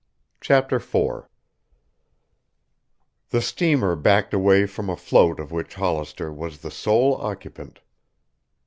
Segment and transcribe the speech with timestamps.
[0.39, 1.27] CHAPTER IV
[3.29, 7.81] The steamer backed away from a float of which Hollister was the sole occupant.